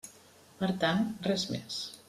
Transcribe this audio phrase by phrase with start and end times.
[0.61, 1.79] Per tant, res més.